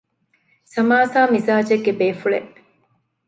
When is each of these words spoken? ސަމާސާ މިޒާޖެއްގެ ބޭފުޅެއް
ސަމާސާ 0.73 1.21
މިޒާޖެއްގެ 1.33 1.93
ބޭފުޅެއް 1.99 2.51